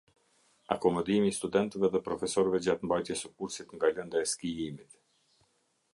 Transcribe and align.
Akomodimi 0.75 1.29
i 1.31 1.35
studentëve 1.39 1.91
dhe 1.95 2.01
profesorëve 2.09 2.61
gjatë 2.69 2.89
mbajtjes 2.89 3.23
së 3.27 3.33
kursit 3.43 3.77
nga 3.77 3.95
lënda 3.99 4.25
e 4.25 4.31
skijimit. 4.35 5.01